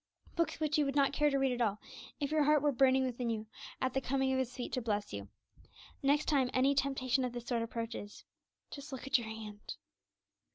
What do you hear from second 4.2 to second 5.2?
of His feet to bless